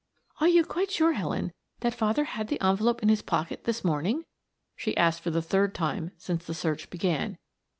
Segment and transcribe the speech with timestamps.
[0.39, 1.51] "Are you quite sure, Helen,
[1.81, 4.25] that father had the envelope in his pocket this morning?"
[4.75, 7.37] she asked for the third time since the search began.